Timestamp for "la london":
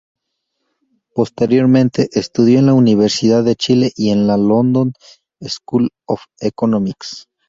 4.25-4.93